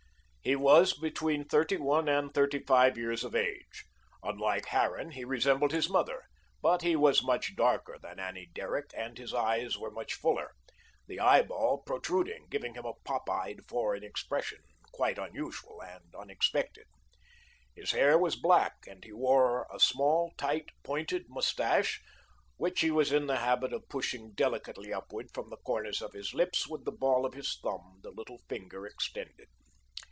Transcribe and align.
He 0.43 0.55
was 0.55 0.93
between 0.97 1.45
thirty 1.45 1.77
one 1.77 2.09
and 2.09 2.33
thirty 2.33 2.63
five 2.65 2.97
years 2.97 3.23
of 3.23 3.35
age. 3.35 3.85
Unlike 4.23 4.65
Harran, 4.69 5.11
he 5.11 5.23
resembled 5.23 5.71
his 5.71 5.87
mother, 5.87 6.23
but 6.63 6.81
he 6.81 6.95
was 6.95 7.21
much 7.23 7.55
darker 7.55 7.99
than 8.01 8.19
Annie 8.19 8.49
Derrick 8.51 8.89
and 8.95 9.19
his 9.19 9.35
eyes 9.35 9.77
were 9.77 9.91
much 9.91 10.15
fuller, 10.15 10.49
the 11.05 11.19
eyeball 11.19 11.83
protruding, 11.85 12.47
giving 12.49 12.73
him 12.73 12.85
a 12.85 12.95
pop 13.05 13.29
eyed, 13.29 13.59
foreign 13.67 14.03
expression, 14.03 14.57
quite 14.91 15.19
unusual 15.19 15.79
and 15.83 16.15
unexpected. 16.17 16.87
His 17.75 17.91
hair 17.91 18.17
was 18.17 18.35
black, 18.35 18.77
and 18.87 19.03
he 19.05 19.13
wore 19.13 19.67
a 19.71 19.79
small, 19.79 20.31
tight, 20.39 20.69
pointed 20.81 21.25
mustache, 21.29 22.01
which 22.57 22.79
he 22.81 22.89
was 22.89 23.11
in 23.11 23.27
the 23.27 23.37
habit 23.37 23.73
of 23.73 23.87
pushing 23.89 24.31
delicately 24.33 24.91
upward 24.91 25.27
from 25.35 25.51
the 25.51 25.57
corners 25.57 26.01
of 26.01 26.13
his 26.13 26.33
lips 26.33 26.67
with 26.67 26.83
the 26.83 26.91
ball 26.91 27.27
of 27.27 27.35
his 27.35 27.59
thumb, 27.61 27.99
the 28.01 28.09
little 28.09 28.39
finger 28.49 28.87
extended. 28.87 29.47